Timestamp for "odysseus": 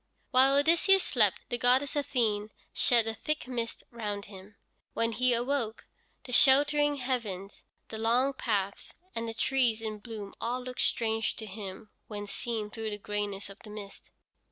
0.57-1.03